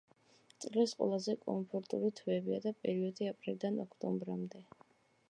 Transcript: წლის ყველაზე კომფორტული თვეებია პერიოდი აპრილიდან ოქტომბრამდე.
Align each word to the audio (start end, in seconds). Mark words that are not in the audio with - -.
წლის 0.63 0.93
ყველაზე 1.01 1.35
კომფორტული 1.43 2.09
თვეებია 2.21 2.73
პერიოდი 2.87 3.29
აპრილიდან 3.33 3.79
ოქტომბრამდე. 3.85 4.65